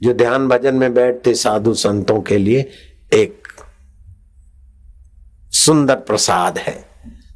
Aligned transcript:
जो 0.00 0.12
ध्यान 0.14 0.48
भजन 0.48 0.74
में 0.74 0.92
बैठते 0.94 1.34
साधु 1.34 1.74
संतों 1.76 2.20
के 2.20 2.38
लिए 2.38 2.60
एक 3.12 3.48
सुंदर 5.56 5.94
प्रसाद 5.96 6.58
है। 6.58 6.76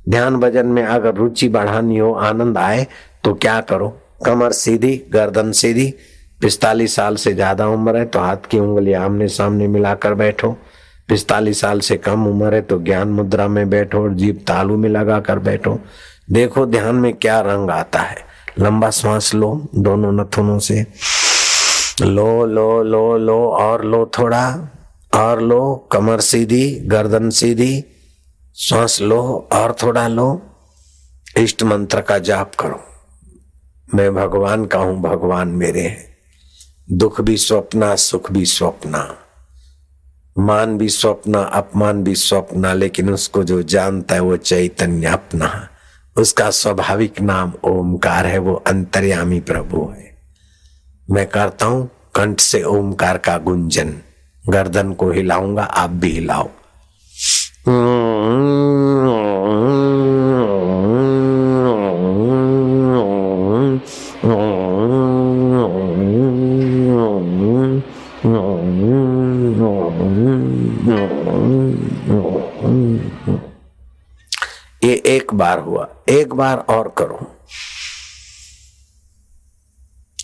ध्यान 0.08 0.36
भजन 0.36 0.66
में 0.66 0.82
अगर 0.84 1.14
रुचि 1.14 1.48
बढ़ानी 1.48 1.98
हो, 1.98 2.12
आनंद 2.12 2.58
आए 2.58 2.86
तो 3.24 3.34
क्या 3.34 3.60
करो? 3.62 3.88
कमर 4.26 4.52
सीधी, 4.52 4.96
गर्दन 5.12 5.52
सीधी, 5.52 5.92
पिस्तालीस 6.40 6.94
साल 6.96 7.16
से 7.16 7.32
ज़्यादा 7.34 7.66
उम्र 7.68 7.96
है 7.96 8.04
तो 8.04 8.18
हाथ 8.18 8.48
की 8.50 8.58
उंगली 8.58 8.92
आमने 8.94 9.28
सामने 9.28 9.66
मिलाकर 9.68 10.14
बैठो। 10.14 10.50
पिस्तालीस 11.08 11.60
साल 11.60 11.80
से 11.80 11.96
कम 11.98 12.26
उम्र 12.26 12.54
है 12.54 12.60
तो 12.62 12.78
ज्ञान 12.80 13.08
मुद्रा 13.08 13.46
में 13.48 13.68
बैठो 13.70 14.02
और 14.02 14.14
जीप 14.14 14.44
तालू 14.48 14.76
में 14.76 14.88
लगा 14.88 15.18
कर 15.20 15.38
बैठो। 15.38 15.78
देखो 16.30 16.66
ध्यान 16.66 16.94
में 16.94 17.12
क्या 17.14 17.40
रंग 17.40 17.70
आता 17.70 18.00
है। 18.00 18.16
लंबा 18.58 18.90
श्वास 18.90 19.34
लो, 19.34 19.68
दोनों 19.74 20.12
नथुनों 20.12 20.58
से। 20.58 20.84
लो 22.02 22.46
लो 22.46 22.82
लो 22.82 23.18
लो, 23.18 23.48
और 23.48 23.84
लो 23.84 24.10
थोड़ा, 24.18 24.68
और 25.14 25.40
लो, 25.40 25.88
कमर 25.92 26.20
सीधी, 26.20 26.70
गर्दन 26.70 27.30
सीधी, 27.30 27.84
श्वास 28.56 29.00
लो, 29.00 29.48
और 29.52 29.76
थोड़ा 29.82 30.08
लो, 30.08 30.42
इष्ट 31.38 31.62
मंत्र 31.62 32.00
का 32.00 32.18
जाप 32.18 32.54
करो। 32.54 32.80
मैं 33.94 34.14
भगवान 34.14 34.64
का 34.64 34.78
हूँ, 34.78 35.02
भगवान 35.02 35.48
मेरे 35.48 35.80
हैं। 35.80 36.16
दुख 36.92 37.20
भी 37.20 37.36
स्वप्ना, 37.36 37.96
सुख 37.96 38.32
भी 38.32 38.44
स्वप्ना, 38.44 39.16
मान 40.38 40.78
भी 40.78 40.88
स्वप्न, 40.88 41.34
अपमान 41.34 42.04
भी 42.04 42.14
स्वप्न, 42.14 42.66
लेकिन 42.66 43.10
उसको 43.10 43.44
जो 43.44 43.62
जानता 43.62 44.14
है 44.14 44.20
वो 44.20 44.36
चैतन्य 44.36 45.06
अपना, 45.06 45.68
उसका 46.16 46.50
स्वाभाविक 46.50 47.20
नाम 47.20 47.52
ओमकार 47.64 48.26
है, 48.26 48.38
वो 48.38 48.54
अंतर्यामी 48.54 49.40
प्रभु 49.40 49.90
है। 49.96 50.09
मैं 51.12 51.26
करता 51.26 51.66
हूँ, 51.66 51.90
कंठ 52.14 52.40
से 52.40 52.62
ओमकार 52.62 53.18
का 53.18 53.38
गुंजन। 53.38 53.94
गर्दन 54.48 54.92
को 54.92 55.10
हिलाऊँगा, 55.10 55.62
आप 55.62 55.90
भी 55.90 56.10
हिलाओ। 56.10 56.48
ये 74.84 75.02
एक 75.06 75.34
बार 75.34 75.58
हुआ, 75.58 75.88
एक 76.08 76.34
बार 76.34 76.58
और 76.58 76.94
करो। 76.98 77.39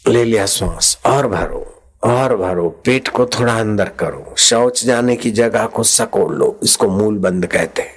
ले 0.08 0.24
लिया 0.24 0.46
श्वास। 0.46 0.98
और 1.06 1.26
भरो 1.26 1.72
और 2.04 2.36
भरो, 2.36 2.82
पेट 2.84 3.08
को 3.08 3.26
थोड़ा 3.26 3.60
अंदर 3.60 3.88
करो। 3.88 4.34
शौच 4.38 4.84
जाने 4.84 5.16
की 5.16 5.30
जगह 5.30 5.66
को 5.66 5.82
सकोड़ 5.82 6.34
लो, 6.34 6.60
इसको 6.62 6.88
मूल 6.88 7.18
बंद 7.18 7.46
कहते 7.46 7.82
हैं। 7.82 7.94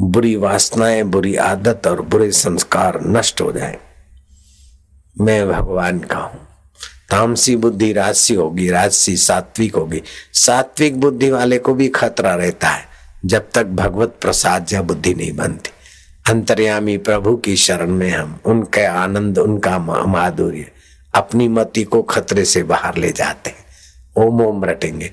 बुरी 0.00 0.36
वासनाएँ, 0.36 1.02
बुरी 1.02 1.36
आदत 1.36 1.86
और 1.86 2.02
बुरे 2.02 2.32
संस्कार 2.32 3.00
नष्ट 3.02 3.40
हो 3.40 3.52
जाए। 3.52 3.78
मैं 5.20 5.48
भगवान 5.48 5.98
का 5.98 6.16
हूँ। 6.16 6.48
तामसी 7.10 7.56
बुद्धि 7.56 7.92
राजसी 7.92 8.34
होगी, 8.34 8.70
राजसी 8.70 9.16
सात्विक 9.16 9.74
होगी। 9.74 10.02
सात्विक 10.32 11.00
बुद्धि 11.00 11.30
वाले 11.30 11.58
को 11.58 11.74
भी 11.74 11.88
खतरा 11.88 12.34
रहता 12.34 12.68
है। 12.68 12.84
जब 13.26 13.46
तक 13.54 13.66
भगवत 13.66 14.16
प्रसाद 14.20 14.66
या 14.72 14.82
बुद्धि 14.82 15.14
नहीं 15.14 15.32
बनती। 15.32 15.70
अंतर्यामी 16.32 16.98
प्रभु 16.98 17.36
की 17.36 17.56
शरण 17.56 17.90
में 17.90 18.10
हम, 18.10 18.40
उनके 18.44 18.84
आनंद, 18.84 19.38
उनका 19.38 19.78
माधुर्य। 20.06 20.66
अपनी 21.14 21.48
मति 21.48 21.82
को 21.84 22.02
खतरे 22.02 22.44
से 22.44 22.62
बाहर 22.62 22.96
ले 22.96 23.10
जाते 23.10 23.50
हैं। 23.50 24.26
ओम 24.26 24.42
ओम 24.42 24.64
रटेंगे। 24.64 25.10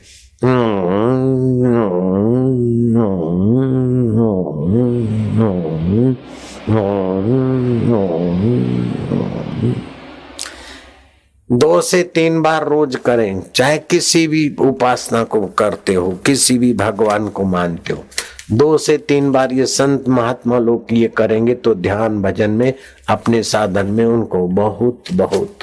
दो 11.51 11.81
से 11.81 12.01
तीन 12.03 12.41
बार 12.41 12.67
रोज 12.67 12.95
करें, 12.95 13.41
चाहे 13.55 13.77
किसी 13.79 14.27
भी 14.27 14.55
उपासना 14.59 15.23
को 15.23 15.41
करते 15.41 15.93
हो, 15.93 16.11
किसी 16.25 16.57
भी 16.57 16.73
भगवान 16.73 17.27
को 17.27 17.43
मानते 17.43 17.93
हो। 17.93 18.03
दो 18.51 18.77
से 18.77 18.97
तीन 18.97 19.31
बार 19.31 19.53
ये 19.53 19.65
संत 19.65 20.09
महात्मा 20.09 20.59
लोग 20.59 20.85
ये 20.91 21.07
करेंगे 21.07 21.55
तो 21.55 21.75
ध्यान 21.75 22.21
भजन 22.21 22.51
में, 22.51 22.73
अपने 23.09 23.43
साधन 23.43 23.85
में 23.85 24.05
उनको 24.05 24.47
बहुत 24.47 25.03
बहुत 25.13 25.57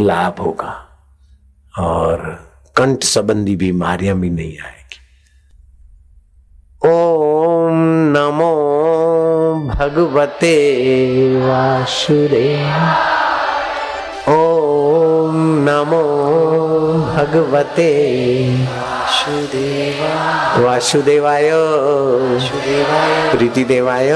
लाभ 0.00 0.40
होगा 0.40 0.72
और 1.78 2.18
कंठ 2.76 3.04
संबंधी 3.04 3.56
बीमारियाँ 3.56 4.16
भी 4.20 4.30
नहीं 4.30 4.58
आएगी। 4.58 5.00
ओम 6.88 7.80
नमो 8.16 8.54
भगवते 9.68 10.56
वासुरे 11.40 12.48
ओम 14.32 15.36
नमो 15.68 16.02
भगवते 17.14 17.90
वासुदेवाय। 20.64 21.50
प्रीति 23.32 23.64
देवाय 23.64 24.10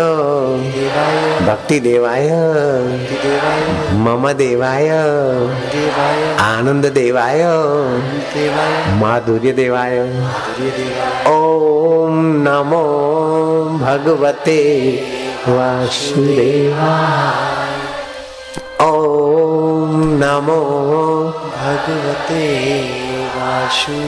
भक्ति 1.46 1.78
देवाय 1.80 2.28
मम 4.04 4.28
देवाय 4.32 4.88
आनंद 6.40 6.86
देवाय 6.86 7.42
माधुर्य 9.00 9.52
देवाय 9.52 10.00
ओम 11.28 12.16
नमो 12.48 12.84
भगवते 13.78 14.60
वासुदेवा 15.48 16.94
ओम 18.86 19.92
नमो 20.22 20.60
भगवते 21.56 23.05
वासुदेवाय। 23.56 24.06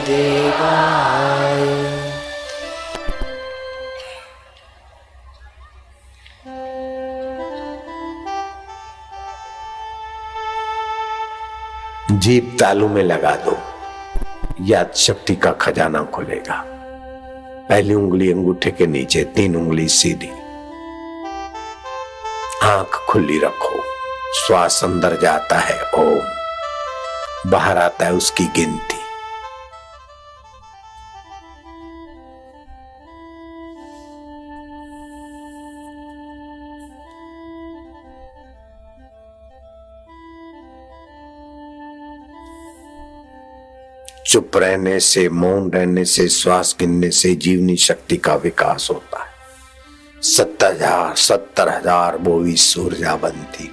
जीप 12.11 12.57
तालू 12.59 12.89
में 12.89 13.03
लगा 13.03 13.35
दो। 13.35 13.57
याद 14.61 14.91
शक्ति 14.95 15.35
का 15.35 15.51
खजाना 15.51 16.03
खुलेगा। 16.03 16.63
पहली 17.69 17.93
उंगली 17.93 18.31
अंगूठे 18.31 18.71
के 18.71 18.87
नीचे, 18.87 19.23
तीन 19.23 19.55
उंगली 19.55 19.87
सीधी। 19.87 20.31
आँख 22.63 23.05
खुली 23.09 23.39
रखो। 23.39 23.83
श्वास 24.47 24.81
अंदर 24.83 25.21
जाता 25.21 25.59
है, 25.59 25.83
ओम। 25.83 26.39
बाहर 27.51 27.77
आता 27.77 28.05
है 28.05 28.13
उसकी 28.13 28.45
गिनती। 28.45 28.98
चुप 44.29 44.57
रहने 44.57 44.99
से, 44.99 45.29
मौन 45.29 45.71
रहने 45.71 46.05
से, 46.05 46.27
श्वास 46.27 46.75
गिनने 46.79 47.09
से 47.09 47.35
जीवनी 47.35 47.75
शक्ति 47.77 48.17
का 48.17 48.35
विकास 48.35 48.87
होता 48.91 49.23
है। 49.23 49.31
सत्तर 50.21 50.71
हज़ार 50.71 51.15
सत्तर 51.15 51.69
हज़ार 51.69 52.17
बोवी 52.17 52.55
सूर्या 52.55 53.15
बनती। 53.15 53.69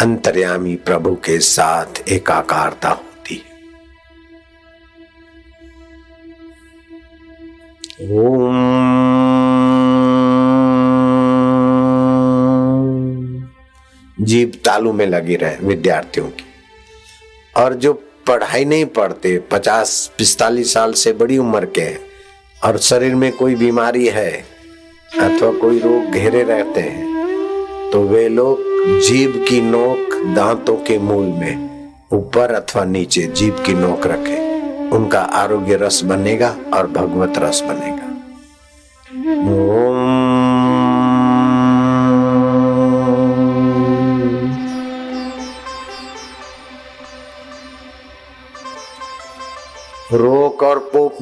अंतर्यामी 0.00 0.76
प्रभु 0.76 1.14
के 1.14 1.38
साथ 1.38 2.08
एकाकारता 2.08 2.88
होती 2.88 3.34
है। 3.34 3.54
ओम। 8.18 8.54
जीव 14.20 14.52
तालू 14.64 14.92
में 14.92 15.06
लगी 15.06 15.36
रहे 15.36 15.56
विद्यार्थियों 15.56 16.28
की। 16.28 16.44
और 17.56 17.74
जो 17.74 18.02
पढ़ाई 18.28 18.64
नहीं 18.64 18.84
पढ़ते, 18.86 19.38
पचास, 19.50 20.10
पिस्तालीस 20.18 20.72
साल 20.74 20.92
से 20.92 21.12
बड़ी 21.12 21.38
उम्र 21.38 21.66
के 21.66 21.80
हैं 21.80 21.98
और 22.64 22.78
शरीर 22.78 23.14
में 23.14 23.30
कोई 23.32 23.54
बीमारी 23.54 24.06
है 24.08 24.30
अथवा 25.14 25.50
कोई 25.58 25.78
रोग 25.78 26.12
घेरे 26.12 26.42
रहते 26.42 26.80
हैं 26.80 27.90
तो 27.92 28.02
वे 28.04 28.28
लोग 28.28 28.58
जीव 29.00 29.44
की 29.48 29.60
नोक 29.60 30.14
दांतों 30.36 30.76
के 30.86 30.98
मूल 30.98 31.26
में 31.34 31.54
ऊपर 32.12 32.54
अथवा 32.54 32.84
नीचे 32.84 33.22
जीव 33.32 33.62
की 33.66 33.74
नोक 33.74 34.06
रखे। 34.06 34.38
उनका 34.90 35.20
आरोग्य 35.34 35.76
रस 35.76 36.00
बनेगा 36.04 36.50
और 36.74 36.86
भगवत 36.88 37.38
रस 37.38 37.60
बनेगा। 37.60 38.08
ओम 39.52 39.95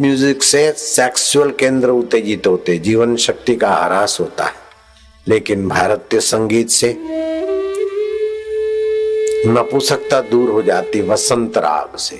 म्यूज़िक 0.00 0.42
से 0.42 0.72
सेक्सुअल 0.72 1.50
केंद्र 1.50 1.88
उत्तेजित 1.88 2.46
होते 2.46 2.78
जीवन 2.78 3.16
शक्ति 3.16 3.56
का 3.56 3.68
ह्रास 3.74 4.16
होता 4.20 4.44
है। 4.44 4.52
लेकिन 5.28 5.68
भारतीय 5.68 6.20
संगीत 6.20 6.68
से 6.68 6.96
नपुसकता 9.46 10.20
दूर 10.20 10.50
हो 10.50 10.62
जाती 10.62 11.00
वसंत 11.02 11.58
राग 11.58 11.96
से। 11.96 12.16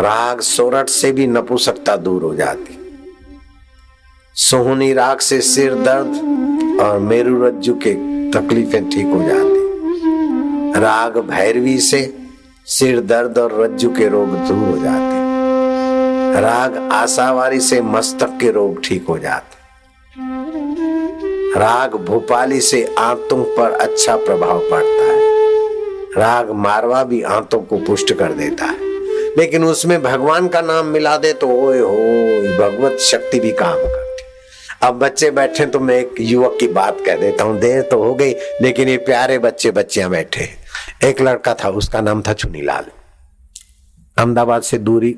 राग 0.00 0.40
सोरठ 0.40 0.88
से 0.88 1.12
भी 1.12 1.26
नपुसकता 1.26 1.96
दूर 1.96 2.22
हो 2.22 2.34
जाती 2.34 2.78
सोहनी 4.34 4.92
राग 4.92 5.18
से 5.18 5.40
सिर 5.40 5.74
दर्द 5.74 6.78
और 6.80 6.98
मेरु 6.98 7.42
रज्जु 7.44 7.74
के 7.74 7.94
तकलीफें 8.30 8.88
ठीक 8.90 9.06
हो 9.06 9.22
जाती 9.22 10.80
राग 10.80 11.18
भैरवी 11.18 11.78
से 11.80 12.17
सिर 12.68 13.00
दर्द 13.00 13.38
और 13.38 13.52
रज्जु 13.62 13.90
के 13.90 14.08
रोग 14.08 14.32
दूर 14.38 14.68
हो 14.68 14.76
जाते 14.76 16.40
राग 16.40 16.76
आशावारी 16.92 17.60
से 17.60 17.80
मस्तक 17.80 18.36
के 18.40 18.50
रोग 18.50 18.82
ठीक 18.84 19.06
हो 19.08 19.18
जाते 19.18 19.56
राग 21.60 21.94
भोपाली 22.06 22.60
से 22.60 22.82
आंतों 22.98 23.42
पर 23.56 23.78
अच्छा 23.80 24.16
प्रभाव 24.16 24.60
पड़ता 24.70 25.04
है। 25.04 25.16
राग 26.16 26.50
मारवा 26.56 27.02
भी 27.04 27.22
आंतों 27.22 27.60
को 27.60 27.78
पुष्ट 27.78 28.12
कर 28.12 28.32
देता 28.32 28.64
है। 28.64 28.76
लेकिन 29.38 29.64
उसमें 29.64 30.02
भगवान 30.02 30.48
का 30.48 30.60
नाम 30.60 30.86
मिला 30.86 31.16
दे 31.16 31.32
तो 31.32 31.48
ओए 31.48 31.78
हो, 31.78 31.96
भगवत 32.58 32.98
शक्ति 33.00 33.40
भी 33.40 33.52
काम 33.52 33.76
करती 33.76 34.86
अब 34.86 34.98
बच्चे 34.98 35.30
बैठे 35.30 35.66
तो 35.66 35.80
मैं 35.80 35.96
एक 35.96 36.14
युवक 36.20 36.56
की 36.60 36.68
बात 36.68 37.00
कह 37.06 37.16
देता 37.16 37.44
हूँ। 37.44 37.58
देर 37.60 37.82
तो 37.82 38.02
हो 38.02 38.14
गई, 38.14 38.34
लेकिन 38.62 38.88
ये 38.88 38.96
प्यारे 38.96 39.38
बच्चे 39.38 39.70
बच्चियाँ 39.70 40.10
बैठे 40.10 40.48
एक 41.04 41.20
लड़का 41.20 41.54
था, 41.54 41.68
उसका 41.68 42.00
नाम 42.00 42.22
था 42.22 42.32
चुनीलाल। 42.32 42.84
अहमदाबाद 44.18 44.62
से 44.62 44.78
दूरी 44.78 45.10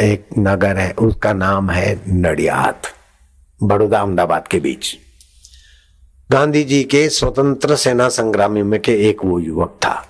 एक 0.00 0.28
नगर 0.38 0.76
है, 0.76 0.92
उसका 0.92 1.32
नाम 1.32 1.70
है 1.70 2.00
नडियाद, 2.08 2.86
बड़ौदा 3.62 3.98
अहमदाबाद 3.98 4.48
के 4.48 4.60
बीच। 4.60 4.96
गांधी 6.30 6.64
जी 6.64 6.84
के 6.84 7.08
स्वतंत्र 7.08 7.76
सेना 7.76 8.08
संग्रामी 8.08 8.62
में 8.62 8.80
के 8.80 8.92
एक 9.08 9.24
वो 9.24 9.38
युवक 9.38 9.78
था। 9.84 10.06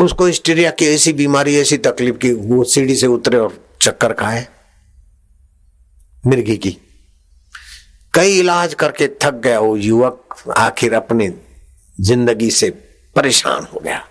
उसको 0.00 0.26
हिस्टीरिया 0.26 0.70
की 0.70 0.86
ऐसी 0.86 1.12
बीमारी, 1.12 1.56
ऐसी 1.56 1.76
तकलीफ़ 1.78 2.16
की, 2.16 2.32
वो 2.32 2.64
सीढ़ी 2.64 2.96
से 2.96 3.06
उतरे 3.06 3.38
और 3.38 3.64
चक्कर 3.82 4.12
खाए। 4.12 4.46
मिर्गी 6.26 6.56
की। 6.56 6.76
कई 8.14 8.38
इलाज 8.38 8.74
करके 8.74 9.08
थक 9.08 9.34
गया 9.34 9.60
वो 9.60 9.76
युवक 9.76 10.34
आखिर 10.56 10.94
अपने 10.94 11.32
ज़िंदगी 12.00 12.50
से 12.50 12.89
परेशान 13.16 13.66
हो 13.74 13.80
गया। 13.80 14.06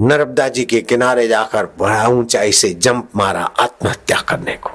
नर्मदा 0.00 0.48
जी 0.48 0.64
के 0.64 0.80
किनारे 0.80 1.28
जाकर 1.28 1.66
बड़ा 1.66 2.06
ऊंचाई 2.06 2.52
से 2.52 2.74
जंप 2.74 3.10
मारा 3.16 3.44
आत्महत्या 3.44 4.20
करने 4.20 4.52
को। 4.52 4.70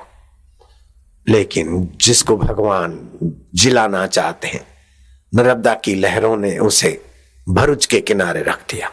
लेकिन 1.30 1.94
जिसको 1.98 2.38
भगवान 2.38 3.10
जिलाना 3.56 4.08
चाहते 4.08 4.48
हैं 4.48 4.68
नर्मदा 5.36 5.74
की 5.74 5.96
लहरों 5.96 6.38
ने 6.38 6.58
उसे 6.58 7.06
भरुच 7.50 7.86
के 7.86 8.02
किनारे 8.02 8.42
रख 8.42 8.60
दिया। 8.72 8.92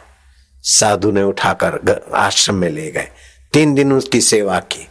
साधु 0.62 1.10
ने 1.10 1.22
उठाकर 1.22 2.10
आश्रम 2.14 2.54
में 2.54 2.70
ले 2.70 2.90
गए। 2.90 3.08
तीन 3.52 3.74
दिन 3.74 3.92
उसकी 3.92 4.20
सेवा 4.20 4.60
की। 4.60 4.88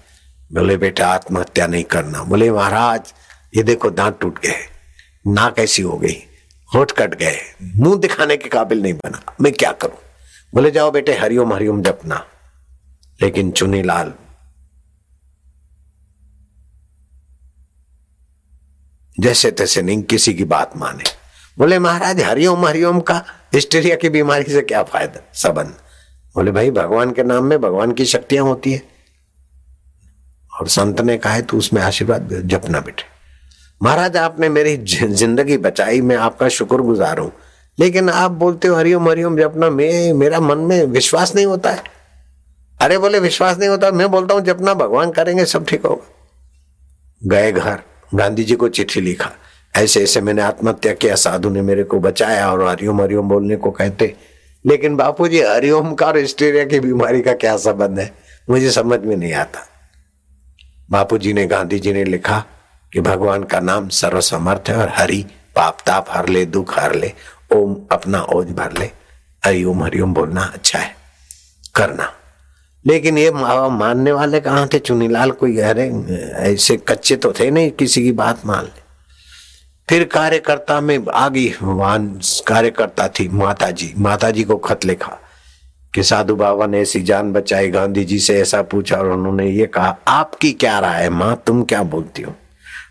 बोले, 0.54 0.78
बेटा, 0.78 1.08
आत्महत्या 1.08 1.68
नहीं 1.68 1.84
करना। 1.84 2.24
बोले, 2.24 2.52
महाराज, 2.52 3.14
ये 3.58 3.64
देखो 3.64 3.90
दांत 3.90 4.20
टूट 4.22 4.40
गए 4.40 4.68
नाक 5.28 5.60
ऐसी 5.60 5.82
हो 5.82 5.98
गई? 5.98 6.26
होठ 6.76 6.92
कट 6.92 7.16
गए। 7.16 7.38
मुँह 7.76 8.00
दिखाने 8.00 8.38
के 8.38 8.50
काबिल 8.50 8.82
नहीं 8.82 8.94
बना। 8.94 9.36
मैं 9.42 9.54
क्या 9.54 9.72
करूँ? 9.72 9.98
बोले, 10.54 10.72
जाओ 10.72 10.92
बेटे, 10.92 11.18
हरिओम 11.18 11.54
हरिओम 11.54 11.82
जपना। 11.82 12.26
लेकिन 13.22 13.52
चुनीलाल 13.52 14.14
जैसे 19.20 19.52
तैसे 19.52 19.82
नहीं, 19.82 20.04
किसी 20.04 20.34
की 20.34 20.44
बात 20.44 20.78
माने। 20.78 21.04
बोले, 21.58 21.80
महाराज, 21.80 22.22
हरिओम 22.22 22.66
हरिओम 22.66 23.00
का 23.00 23.26
हिस्टेरिया 23.54 23.96
की 23.96 24.10
बीमारी 24.10 24.44
से 24.44 24.62
क्या 24.62 24.84
फ़ायदा? 24.84 25.32
सबंध 25.34 25.76
बोले, 26.36 26.52
भाई, 26.52 26.72
भगवान 26.72 27.12
के 27.12 27.24
नाम 27.24 27.44
में 27.44 27.62
भगवान 27.62 27.92
की 27.92 28.06
शक्तियाँ 28.06 28.44
होती 28.44 28.72
है। 28.72 28.82
और 30.54 30.68
संत 30.68 31.02
ने 31.02 31.18
कहा 31.18 31.34
है 31.34 31.42
तो 31.42 31.58
उसमें 31.58 31.82
आशीर्वाद 31.82 32.42
जपना 32.46 32.80
बेटे। 32.80 33.19
महाराज, 33.84 34.18
आपने 34.18 34.50
मेरी 34.50 34.78
ज़िंदगी 34.78 35.58
बचाई, 35.58 36.02
मैं 36.02 36.16
आपका 36.16 36.50
शुक्र 36.50 36.78
गुजार 36.78 37.20
हूँ। 37.20 37.32
लेकिन 37.80 38.10
आप 38.10 38.32
बोलते 38.32 38.68
हो, 38.68 38.76
हरिओम 38.76 39.10
हरिओम 39.10 39.38
जपना 39.38 39.70
मैं, 39.70 40.14
मेरा 40.14 40.40
मन 40.40 40.58
में 40.58 40.86
विश्वास 40.86 41.36
नहीं 41.36 41.46
होता 41.46 41.72
है। 41.72 41.84
अरे 42.82 42.98
बोले, 42.98 43.20
विश्वास 43.20 43.58
नहीं 43.58 43.70
होता, 43.70 43.92
मैं 43.92 44.12
बोलता 44.12 44.34
हूँ 44.34 44.42
जपना 44.42 44.74
भगवान 44.74 45.12
करेंगे, 45.12 45.46
सब 45.46 45.66
ठीक 45.66 45.86
होगा। 45.86 46.16
गए 47.28 47.52
घर, 47.52 47.80
गांधी 48.16 48.44
जी 48.44 48.56
को 48.56 48.70
चिट्ठी 48.70 49.02
लिखा। 49.02 49.32
ऐसे 49.78 50.04
ऐसे 50.04 50.22
मैंने 50.22 50.42
आत्महत्या 50.42 50.94
किया, 50.94 51.16
साधु 51.16 51.50
ने 51.50 51.62
मेरे 51.62 51.84
को 51.84 52.00
बचाया 52.00 52.52
और 52.52 52.68
हरिओम 52.68 53.02
हरिओम 53.02 53.30
बोलने 53.30 53.56
को 53.56 53.72
कहते। 53.72 54.16
लेकिन 54.66 54.96
बापू 54.96 55.28
जी 55.28 55.42
हरिओम 55.42 55.94
का 55.94 56.08
और 56.08 56.18
हिस्टीरिया 56.18 56.66
की 56.66 56.80
बीमारी 56.80 57.22
का 57.22 57.34
क्या 57.34 57.58
संबंध 57.58 58.00
है? 58.00 58.14
मुझे 58.50 58.72
समझ 58.72 59.00
में 59.00 59.18
नहीं 59.18 59.34
आता। 59.34 59.60
बापू 60.92 61.18
जी 61.18 61.34
ने, 61.34 61.48
गांधी 61.48 61.80
जी 61.80 61.94
ने 61.94 62.04
लिखा 62.04 62.44
कि 62.94 63.02
भगवान 63.02 63.44
का 63.44 63.60
नाम 63.60 63.88
सर्वसमर्थ 63.90 64.70
है 64.70 64.76
और 64.76 64.90
हरि 64.96 65.26
पाप, 65.56 65.78
ताप 65.86 66.06
हर 66.10 66.30
ले, 66.30 66.46
दुख 66.48 66.80
हर 66.80 66.96
ले, 66.96 67.12
ओम 67.54 67.76
अपना 67.92 68.22
ओज 68.34 68.52
भर 68.52 68.78
ले। 68.80 68.92
हरिओम 69.44 69.84
हरिओम 69.84 70.14
बोलना 70.14 70.42
अच्छा 70.44 70.80
है, 70.80 70.96
करना। 71.76 72.12
लेकिन 72.86 73.18
ये 73.18 73.32
मानने 73.32 74.12
वाले 74.12 74.40
कहाँ 74.40 74.68
थे? 74.74 74.80
चुनीलाल 74.80 75.32
कोई 75.32 75.58
अरे 75.60 75.88
ऐसे 76.44 76.78
कच्चे 76.80 77.16
तो 77.16 77.32
थे 77.40 77.50
नहीं, 77.52 77.72
किसी 77.72 78.04
की 78.04 78.12
बात 78.14 78.46
मान 78.46 78.64
ले। 78.66 78.88
फिर 79.90 80.04
कार्यकर्ता 80.06 80.80
में 80.82 81.00
आ 81.14 81.28
गई 81.30 81.54
वहाँ 81.62 82.20
कार्यकर्ता 82.48 83.08
थी 83.10 83.28
माता 83.30 83.70
जी 83.72 83.94
माता 83.98 84.30
जी 84.32 84.44
को 84.44 84.58
खत 84.58 84.86
लिखा 84.86 85.18
कि 85.94 86.04
साधु 86.04 86.36
बाबा 86.36 86.66
ने 86.68 86.82
ऐसी 86.82 87.02
जान 87.02 87.32
बचाई, 87.34 87.70
गांधी 87.70 88.04
जी 88.06 88.20
से 88.20 88.40
ऐसा 88.42 88.62
पूछा 88.64 88.98
और 88.98 89.12
उन्होंने 89.12 89.50
ये 89.50 89.66
कहा, 89.68 89.98
आपकी 90.08 90.52
क्या 90.54 90.78
राय 90.80 91.04
है 91.04 91.10
माँ? 91.10 91.42
तुम 91.48 91.64
क्या 91.64 91.82
बोलती 91.86 92.22
हो? 92.22 92.36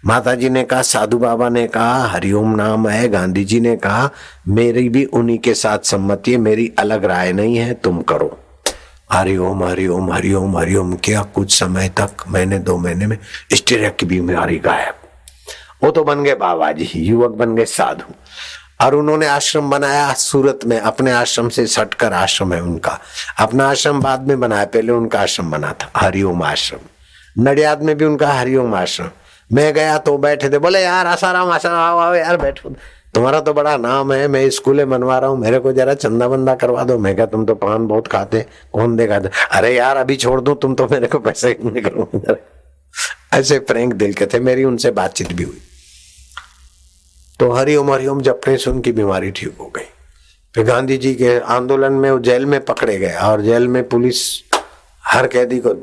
माता 0.06 0.34
जी 0.34 0.48
ने 0.48 0.64
कहा, 0.64 0.82
साधु 0.82 1.18
बाबा 1.18 1.48
ने 1.48 1.66
कहा, 1.66 2.06
हरिओम 2.06 2.54
नाम 2.56 2.88
है 2.88 3.08
गांधी 3.08 3.44
जी 3.44 3.60
ने 3.60 3.76
कहा, 3.76 4.10
मेरी 4.48 4.88
भी 4.88 5.04
उन्हीं 5.04 5.38
के 5.38 5.54
साथ 5.54 5.78
सम्मति 5.78 6.32
है, 6.32 6.38
मेरी 6.38 6.72
अलग 6.78 7.04
राय 7.04 7.32
नहीं 7.32 7.56
है, 7.56 7.74
तुम 7.74 8.00
करो। 8.00 8.38
हरिओम 9.12 9.64
हरिओम 9.64 10.12
हरिओम 10.12 10.58
हरिओम, 10.58 10.94
किया 10.94 11.22
कुछ 11.22 11.58
समय 11.58 11.88
तक 11.88 12.10
मैंने 12.28 12.58
दो 12.58 12.78
महीने 12.78 13.06
में 13.06 13.18
स्टेरिया 13.54 13.88
की 13.88 14.06
बीमारी 14.06 14.58
गायब। 14.58 14.94
वो 15.84 15.90
तो 15.90 16.04
बन 16.04 16.22
गए 16.24 16.34
बाबा 16.34 16.72
जी 16.72 16.90
युवक 16.94 17.30
बन 17.30 17.54
गए 17.54 17.64
साधु। 17.64 18.12
और 18.84 18.94
उन्होंने 18.94 19.26
आश्रम 19.26 19.70
बनाया, 19.70 20.12
सूरत 20.12 20.60
में, 20.66 20.80
अपने 20.80 21.12
आश्रम 21.12 21.48
से 21.48 21.66
सटकर 21.66 22.12
आश्रम 22.12 22.54
है 22.54 22.62
उनका। 22.62 22.98
अपना 23.38 23.70
आश्रम 23.70 24.00
बाद 24.00 24.28
में 24.28 24.40
बनाया, 24.40 24.64
पहले 24.64 24.92
उनका 24.92 25.20
आश्रम 25.20 25.50
बना 25.50 25.72
था, 25.72 25.90
हरिओम 25.96 26.42
आश्रम। 26.42 26.78
नडियाद 27.42 27.82
में 27.82 27.98
भी 27.98 28.04
उनका 28.04 28.32
हरिओम 28.32 28.74
आश्रम। 28.74 29.10
मैं 29.50 29.72
गया 29.74 29.98
तो 29.98 30.16
बैठे 30.18 30.48
थे, 30.50 30.58
बोले, 30.58 30.80
यार, 30.80 31.06
आसाराम 31.06 31.50
आसाराम, 31.50 31.78
आओ 31.78 31.98
आओ, 31.98 32.14
यार, 32.14 32.36
बैठो। 32.36 32.74
तुम्हारा 33.14 33.40
तो 33.40 33.52
बड़ा 33.52 33.76
नाम 33.76 34.12
है, 34.12 34.26
मैं 34.28 34.48
स्कूले 34.50 34.84
बनवा 34.84 35.18
रहा 35.18 35.30
हूँ, 35.30 35.38
मेरे 35.38 35.58
को 35.58 35.72
जरा 35.72 35.94
चंदा 35.94 36.28
बंदा 36.28 36.54
करवा 36.54 36.84
दो। 36.84 36.98
मैं 36.98 37.14
क्या 37.16 37.26
तुम 37.26 37.44
तो 37.46 37.54
पान 37.54 37.86
बहुत 37.86 38.06
खाते, 38.06 38.44
कौन 38.72 38.96
देगा? 38.96 39.20
अरे 39.52 39.74
यार, 39.74 39.96
अभी 39.96 40.16
छोड़ 40.16 40.40
दू, 40.40 40.54
तुम 40.54 40.74
तो 40.74 40.88
मेरे 40.88 41.06
को 41.06 41.18
पैसे 41.18 41.56
ऐसे 43.34 43.58
प्रैंक 43.58 43.94
दिल 43.94 44.12
के 44.12 44.26
थे, 44.26 44.40
मेरी 44.40 44.64
उनसे 44.64 44.90
बातचीत 44.90 45.32
भी 45.32 45.44
हुई। 45.44 45.60
तो 47.40 47.50
हरिओम 47.52 47.92
हरिओम 47.92 48.20
जपने 48.20 48.56
से 48.56 48.70
उनकी 48.70 48.92
बीमारी 48.92 49.30
ठीक 49.30 49.56
हो 49.60 49.72
गई। 49.76 49.84
फिर 50.54 50.64
गांधी 50.64 50.96
जी 50.96 51.14
के 51.14 51.38
आंदोलन 51.38 51.92
में 51.92 52.10
वो 52.10 52.18
जेल 52.18 52.46
में 52.46 52.64
पकड़े 52.64 52.98
गए, 52.98 53.14
और 53.14 53.40
जेल 53.40 53.68
में 53.68 53.88
पुलिस 53.88 54.24
हर 55.04 55.26
कैदी 55.26 55.58
को 55.58 55.74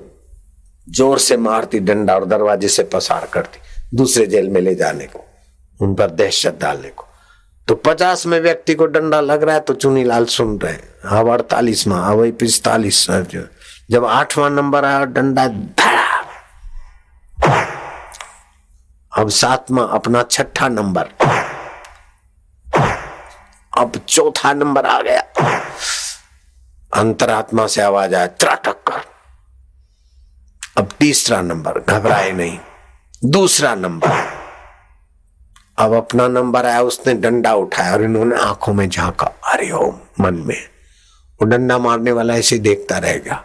ज़ोर 0.87 1.19
से 1.19 1.37
मारती, 1.37 1.79
डंडा 1.79 2.15
और 2.15 2.25
दरवाजे 2.25 2.67
से 2.67 2.83
पसार 2.85 3.27
करती, 3.33 3.59
दूसरे 3.93 4.25
जेल 4.25 4.49
में 4.49 4.61
ले 4.61 4.75
जाने 4.75 5.05
को, 5.05 5.25
उन 5.79 5.95
पर 5.95 6.09
दहशत 6.11 6.57
डालने 6.61 6.89
को। 6.89 7.05
तो 7.67 7.75
पचास 7.75 8.25
में 8.25 8.39
व्यक्ति 8.39 8.73
को 8.75 8.85
डंडा 8.85 9.19
लग 9.21 9.43
रहा 9.43 9.55
है 9.55 9.61
तो 9.61 9.73
चुनी 9.73 10.03
लाल 10.03 10.25
सुन 10.27 10.57
रहे 10.59 10.73
हैं। 10.73 11.17
अब 11.19 11.29
अड़तालीस 11.29 11.85
में, 11.87 11.95
अब 11.95 12.31
पिस्तालीस 12.39 13.07
जब 13.91 14.05
आठवां 14.05 14.51
नंबर 14.51 14.85
आया, 14.85 15.03
डंडा 15.05 15.47
धड़ा। 15.47 16.23
अब 19.11 19.29
सातवां, 19.29 19.87
अपना 19.89 20.23
छठा 20.23 20.67
नंबर। 20.67 21.09
अब 23.73 23.97
चौथा 23.99 24.53
नंबर 24.53 24.85
आ 24.85 25.01
गया। 25.01 25.21
अंतरात्मा 26.93 27.67
से 27.67 27.81
आवाज़ 27.81 28.15
आया, 28.15 28.27
त्राटक 28.27 28.83
कर। 28.87 29.14
अब 30.77 30.89
तीसरा 30.99 31.41
नंबर, 31.41 31.71
घबराए 31.89 32.31
नहीं। 32.31 32.59
दूसरा 33.25 33.75
नंबर। 33.75 34.25
अब 35.77 35.93
अपना 35.93 36.27
नंबर 36.27 36.65
आया, 36.65 36.81
उसने 36.81 37.13
डंडा 37.13 37.53
उठाया 37.53 37.93
और 37.93 38.03
इन्होंने 38.03 38.35
आँखों 38.35 38.73
में 38.73 38.89
झांका। 38.89 39.25
अरे 39.25 39.71
ओम 39.71 40.23
मन 40.23 40.33
में। 40.33 40.61
वो 41.41 41.45
डंडा 41.45 41.77
मारने 41.77 42.11
वाला 42.11 42.35
ऐसे 42.35 42.57
देखता 42.57 42.97
रह 42.97 43.17
गया। 43.17 43.43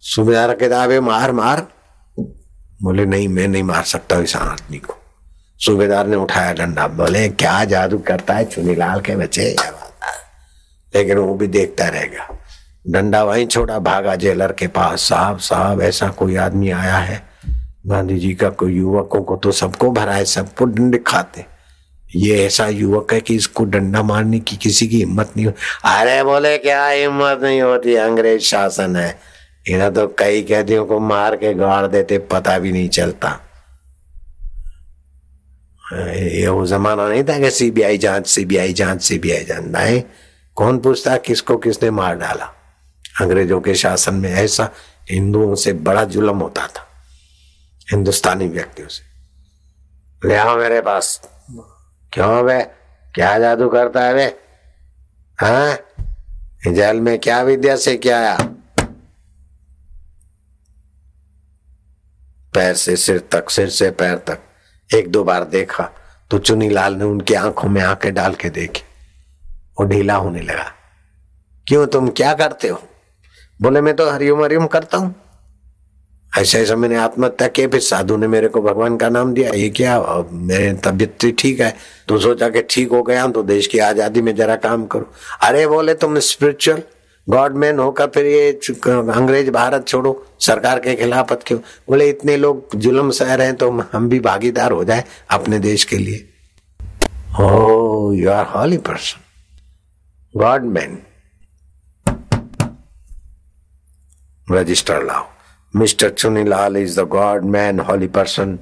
सुबेदार 0.00 0.54
के 0.54 0.68
दावे 0.68 1.00
मार 1.00 1.32
मार। 1.32 1.66
बोले, 2.82 3.06
नहीं, 3.06 3.28
मैं 3.28 3.48
नहीं 3.48 3.62
मार 3.62 3.82
सकता 3.82 4.18
इस 4.18 4.36
आदमी 4.36 4.78
को। 4.78 4.94
सूबेदार 5.58 6.06
ने 6.06 6.16
उठाया 6.16 6.52
डंडा। 6.52 6.86
बोले, 6.86 7.28
क्या 7.28 7.64
जादू 7.64 7.98
करता 7.98 8.34
है 8.34 8.44
चुनीलाल 8.44 9.00
के 9.00 9.16
बच्चे? 9.16 9.56
लेकिन 10.94 11.18
वो 11.18 11.34
भी 11.34 11.46
देखता 11.46 11.88
रहेगा 11.88 12.41
डंडा 12.90 13.24
वहीं 13.24 13.46
छोड़ा, 13.46 13.78
भागा 13.78 14.14
जेलर 14.16 14.52
के 14.52 14.66
पास। 14.66 15.00
साहब 15.00 15.38
साहब, 15.38 15.82
ऐसा 15.82 16.08
कोई 16.08 16.36
आदमी 16.36 16.70
आया 16.70 16.96
है? 16.96 17.22
गांधी 17.86 18.18
जी 18.18 18.34
का 18.34 18.48
कोई 18.48 18.74
युवकों 18.74 19.22
को 19.22 19.36
तो 19.36 19.52
सबको 19.52 19.90
भरा 19.90 20.14
है 20.14 20.24
सबको 20.24 20.64
डंडे 20.64 20.98
खाते। 20.98 21.44
ये 22.16 22.46
ऐसा 22.46 22.66
युवक 22.68 23.12
है 23.12 23.20
कि 23.20 23.34
इसको 23.34 23.64
डंडा 23.64 24.02
मारने 24.02 24.40
की 24.40 24.56
किसी 24.56 24.88
की 24.88 24.98
हिम्मत 24.98 25.30
नहीं 25.36 25.46
अरे 25.46 26.22
बोले, 26.24 26.58
क्या 26.58 26.86
हिम्मत 26.86 27.38
नहीं 27.42 27.62
होती? 27.62 27.94
अंग्रेज़ 27.94 28.42
शासन 28.42 28.96
है। 28.96 29.18
इन्हें 29.68 29.94
तो 29.94 30.06
कई 30.18 30.42
कैदियों 30.42 30.86
को 30.86 31.00
मार 31.00 31.36
के 31.36 31.54
गाड़ 31.54 31.86
देते, 31.86 32.18
पता 32.18 32.58
भी 32.58 32.72
नहीं 32.72 32.88
चलता। 32.88 33.40
ये 36.12 36.48
वो 36.48 36.66
जमाना 36.66 37.08
नहीं 37.08 37.24
था 37.24 37.38
कि 37.38 37.50
सीबीआई 37.50 37.98
जाँच 37.98 38.26
सीबीआई 38.26 38.72
जाँच 38.72 39.02
सीबीआई 39.02 39.44
जाँच। 39.44 39.64
नहीं, 39.64 40.02
कौन 40.56 40.78
पूछता 40.78 41.16
किसको 41.16 41.56
किसने 41.56 41.90
मार 41.90 42.16
डाला? 42.16 42.52
अंग्रेज़ों 43.20 43.60
के 43.60 43.74
शासन 43.74 44.14
में 44.14 44.30
ऐसा 44.30 44.68
हिंदुओं 45.10 45.54
से 45.54 45.72
बड़ा 45.72 46.04
जुलम 46.04 46.38
होता 46.38 46.66
था, 46.66 46.86
हिंदुस्तानी 47.92 48.48
व्यक्तियों 48.48 48.88
से। 48.88 50.28
ले 50.28 50.36
आओ 50.36 50.56
मेरे 50.58 50.80
पास। 50.80 51.20
क्यों 52.12 52.42
वे 52.42 52.62
क्या 53.14 53.38
जादू 53.38 53.68
करता 53.68 54.04
है 54.04 54.14
वे 54.14 54.24
हाँ? 55.38 55.78
जेल 56.68 57.00
में 57.00 57.18
क्या 57.18 57.42
विद्या 57.42 57.76
से 57.76 57.96
क्या 57.96 58.18
आया? 58.18 58.36
पैर 62.54 62.74
से 62.74 62.96
सिर 62.96 63.18
तक, 63.32 63.50
सिर 63.50 63.68
से 63.68 63.90
पैर 63.90 64.16
तक। 64.16 64.38
एक 64.90 65.08
दो 65.08 65.24
बार 65.24 65.44
देखा 65.44 65.90
तो 66.30 66.38
चुनी 66.38 66.68
लाल 66.68 66.94
ने 66.94 67.04
उनकी 67.04 67.34
आँखों 67.34 67.68
में 67.68 67.82
आँखें 67.82 68.12
डाल 68.14 68.34
के 68.34 68.50
देखी। 68.50 68.82
वो 69.80 69.86
ढीला 69.86 70.14
होने 70.14 70.40
लगा। 70.40 70.72
क्यों 71.66 71.86
तुम 71.86 72.08
क्या 72.08 72.34
करते 72.34 72.68
हो? 72.68 72.82
बोले, 73.62 73.80
मैं 73.80 73.94
तो 73.96 74.08
हरिओम 74.10 74.42
हरिओम 74.44 74.66
करता 74.66 74.98
हूँ। 74.98 75.14
ऐसे 76.32 76.60
ऐसा 76.60 76.76
मैंने 76.76 76.96
आत्महत्या 76.96 77.48
की, 77.48 77.66
फिर 77.66 77.80
साधु 77.80 78.16
ने 78.16 78.26
मेरे 78.26 78.48
को 78.48 78.60
भगवान 78.62 78.96
का 78.96 79.08
नाम 79.08 79.32
दिया। 79.34 79.50
ये 79.50 79.68
क्या? 79.70 79.98
मेरे 80.32 80.72
तबियत 80.84 81.16
तो 81.20 81.30
ठीक 81.38 81.60
है। 81.60 81.74
तो 82.08 82.18
सोचा 82.18 82.48
कि 82.48 82.62
ठीक 82.70 82.90
हो 82.90 83.02
गया 83.02 83.26
तो 83.28 83.42
देश 83.42 83.66
की 83.66 83.78
आज़ादी 83.80 84.22
में 84.22 84.34
जरा 84.36 84.56
काम 84.56 84.86
करो। 84.86 85.10
अरे, 85.42 85.66
बोले, 85.66 85.94
तुम 85.94 86.18
स्पिरिचुअल 86.20 86.82
गॉड 87.26 87.56
मैन 87.56 87.78
होकर 87.78 88.06
फिर 88.06 88.26
ये 88.26 88.50
अंग्रेज़ 88.80 89.50
भारत 89.50 89.86
छोड़ो, 89.88 90.24
सरकार 90.40 90.78
के 90.78 90.94
खिलाफ 90.94 91.32
क्यों? 91.46 91.58
बोले, 91.88 92.08
इतने 92.08 92.36
लोग 92.36 92.76
जुल्म 92.76 93.10
सह 93.12 93.34
रहे 93.34 93.46
हैं 93.46 93.56
तो 93.56 93.70
हम 93.92 94.08
भी 94.08 94.20
भागीदार 94.20 94.72
हो 94.72 94.84
जाए 94.84 95.04
अपने 95.30 95.58
देश 95.60 95.84
के 95.84 95.98
लिए। 95.98 96.28
ओ 97.40 98.12
you 98.12 98.30
are 98.30 98.44
holy 98.46 98.78
person 98.80 100.40
god 100.40 100.64
man 100.64 100.98
register 104.48 105.02
लाओ। 105.04 105.26
Mister 105.74 106.10
Chunilal 106.10 106.76
is 106.76 107.00
the 107.00 107.04
god 107.08 107.44
man 107.46 107.80
holy 107.80 108.06
person 108.08 108.58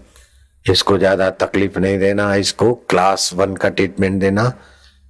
इसको 0.67 0.97
ज़्यादा 0.99 1.31
तकलीफ़ 1.41 1.79
नहीं 1.79 1.99
देना, 1.99 2.35
इसको 2.35 2.73
क्लास 2.91 3.31
वन 3.35 3.55
का 3.57 3.69
ट्रीटमेंट 3.69 4.21
देना। 4.21 4.53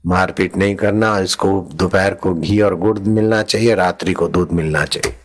मारपीट 0.05 0.57
नहीं 0.57 0.75
करना, 0.77 1.19
इसको 1.21 1.61
दोपहर 1.73 2.15
को 2.15 2.35
घी 2.35 2.61
और 2.61 2.75
गुड़ 2.77 2.99
मिलना 2.99 3.43
चाहिए, 3.45 3.75
रात्रि 3.75 4.13
को 4.13 4.29
दूध 4.29 4.53
मिलना 4.53 4.85
चाहिए। 4.87 5.17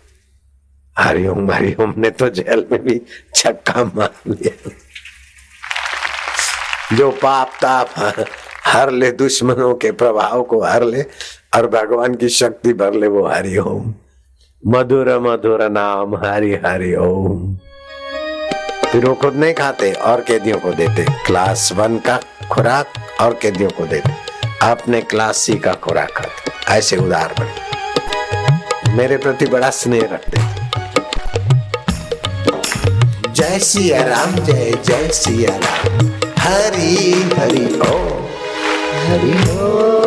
हरिओम 0.95 1.51
हरिओम 1.51 1.93
ने 1.97 2.09
तो 2.11 2.29
जेल 2.29 2.65
में 2.71 2.81
भी 2.83 3.01
छक्का 3.35 3.83
मार 3.85 4.13
लिया। 4.27 4.71
जो 6.93 7.09
पाप 7.13 7.51
ताप 7.61 7.93
हर 8.65 8.91
ले 8.91 9.11
दुश्मनों 9.13 9.73
के 9.75 9.91
प्रभाव 9.93 10.43
को 10.43 10.61
हर 10.63 10.83
ले, 10.83 11.01
और 11.55 11.67
भगवान 11.69 12.15
की 12.15 12.29
शक्ति 12.31 12.73
भर 12.73 12.93
ले 12.93 13.07
वो 13.07 13.27
हरिओम 13.27 13.93
मधुर 14.67 15.19
मधुर 15.19 15.69
नाम, 15.69 16.15
हरि 16.15 16.61
हरि 16.65 16.95
ओम। 16.95 17.57
फिर 18.91 19.13
खुद 19.13 19.33
नहीं 19.35 19.53
खाते, 19.53 19.91
और 19.91 20.21
कैदियों 20.21 20.59
को 20.59 20.71
देते। 20.71 21.05
क्लास 21.25 21.73
वन 21.75 21.97
का 21.97 22.19
खुराक, 22.51 22.87
और 23.21 23.39
कैदियों 23.41 23.69
को 23.69 23.85
देते। 23.85 24.09
आपने 24.63 25.01
क्लास 25.01 25.37
सी 25.37 25.55
का 25.55 25.73
खुराक 25.73 26.11
खाते। 26.11 26.73
ऐसे 26.73 26.97
उदार 26.97 27.35
बने। 27.39 27.65
मेरे 28.93 29.17
प्रति 29.17 29.45
बड़ा 29.45 29.69
स्नेह 29.69 30.09
रखते। 30.11 30.37
जय 33.31 33.59
सिया 33.59 34.03
राम, 34.03 34.31
जय 34.31 34.77
जय 34.85 35.09
सिया 35.13 35.55
राम। 35.55 36.11
हरी 36.37 37.13
हरि 37.37 37.79
ओ 37.79 37.97
हरि 39.07 39.57
ओ 39.59 40.04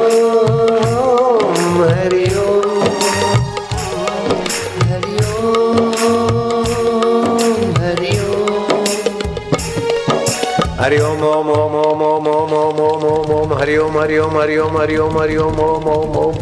हरि 10.89 10.99
ओम 10.99 11.23
ओम 11.23 11.49
ओम 11.53 11.75
ओम 11.77 12.03
ओम 12.03 12.27
ओम 12.27 12.53
ओम 12.59 12.79
ओम 12.81 13.03
ओम 13.07 13.31
ओम 13.33 13.53
हरि 13.59 13.77
ओम 13.77 13.97
हरि 13.99 14.17
ओम 14.19 14.37
हरि 14.39 14.57
ओम 14.59 14.77
हरि 14.79 14.97
ओम 14.97 15.19
हरि 15.19 15.37
ओम 15.37 15.59
ओम 15.61 15.89
ओम 15.95 16.15
ओम 16.17 16.37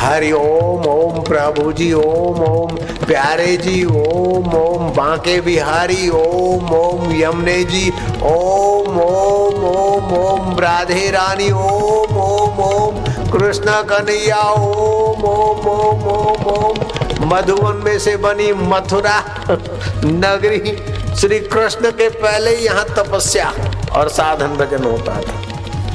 हरि 0.00 0.30
ओम 0.32 0.86
ओम 0.90 1.18
प्रभु 1.24 1.72
जी 1.80 1.92
ओम 1.92 2.40
ओम 2.44 2.70
प्यारे 3.06 3.56
जी 3.56 3.84
ओम 3.84 4.54
ओम 4.56 4.88
बांके 4.96 5.40
बिहारी 5.40 6.08
ओम 6.18 6.72
ओम 6.76 7.12
यमुने 7.16 7.62
जी 7.72 7.82
ओम 8.30 8.96
ओम 9.00 9.64
ओम 9.72 10.14
ओम 10.20 10.58
राधे 10.60 11.10
रानी 11.10 11.50
ओम 11.66 12.16
ओम 12.22 12.62
ओम 12.68 13.04
कृष्ण 13.32 13.82
कन्हैया 13.90 14.40
ओम 14.52 15.24
ओम 15.32 15.68
ओम 15.74 16.08
ओम 16.14 16.48
ओम 16.54 17.28
मधुवन 17.34 17.82
में 17.84 17.98
से 17.98 18.16
बनी 18.24 18.52
मथुरा 18.64 19.18
नगरी 20.06 20.76
श्री 21.20 21.40
कृष्ण 21.52 21.90
के 22.00 22.08
पहले 22.16 22.56
यहाँ 22.56 22.84
तपस्या 22.96 23.52
और 23.96 24.08
साधन 24.08 24.56
भजन 24.56 24.84
होता 24.84 25.20
था 25.20 25.38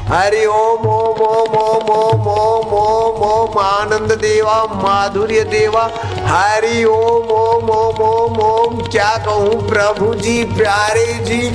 हरि 0.07 0.45
ओम 0.45 0.85
ओम 0.87 1.21
ओम 1.25 1.55
ओम 1.57 1.89
ओम 1.91 2.27
ओम 2.29 2.73
ओम 2.79 3.23
ओम 3.27 3.57
आनंद 3.59 4.11
देवा 4.21 4.57
माधुर्य 4.73 5.43
देवा 5.53 5.83
हरि 6.27 6.83
ओम 6.85 7.31
ओम 7.37 7.69
ओम 7.77 8.01
ओम 8.07 8.39
ओम 8.47 8.81
क्या 8.87 9.15
कहूँ 9.25 9.67
प्रभु 9.69 10.13
जी 10.15 10.43
प्यारे 10.53 11.05
जी 11.29 11.47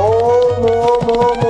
ओम 0.00 0.66
ओम 0.72 1.10
ओम 1.16 1.44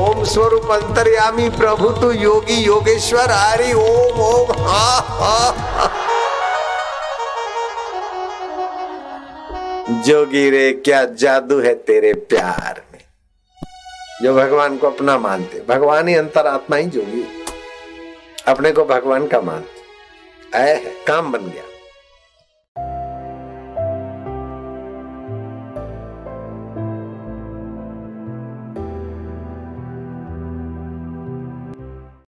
ओम 0.00 0.24
स्वरूप 0.24 0.70
अंतर्यामी 0.72 1.48
प्रभु 1.56 1.88
तू 2.00 2.10
योगी 2.12 2.54
योगेश्वर 2.64 3.30
हरि 3.32 3.72
ओम 3.72 4.20
ओम 4.28 4.52
हा 4.66 4.86
हा 5.20 5.38
जोगी 10.04 10.50
रे 10.50 10.72
क्या 10.72 11.04
जादू 11.04 11.60
है 11.60 11.74
तेरे 11.74 12.12
प्यार 12.14 12.82
में? 12.92 13.00
जो 14.22 14.34
भगवान 14.34 14.78
को 14.78 14.86
अपना 14.86 15.18
मानते, 15.18 15.62
भगवान 15.68 16.08
ही 16.08 16.14
अंतर 16.14 16.46
आत्मा 16.46 16.76
ही 16.76 16.86
जोगी 16.86 17.24
अपने 18.46 18.72
को 18.72 18.84
भगवान 18.84 19.26
का 19.26 19.40
मानते। 19.40 20.58
ऐ 20.58 20.76
काम 21.06 21.32
बन 21.32 21.38
गया। 21.38 21.73